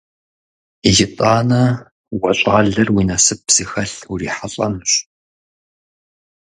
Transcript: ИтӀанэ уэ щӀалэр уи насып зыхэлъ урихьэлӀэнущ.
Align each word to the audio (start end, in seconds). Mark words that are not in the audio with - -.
ИтӀанэ 1.03 1.63
уэ 2.19 2.31
щӀалэр 2.39 2.89
уи 2.95 3.03
насып 3.09 3.41
зыхэлъ 3.55 3.99
урихьэлӀэнущ. 4.11 4.91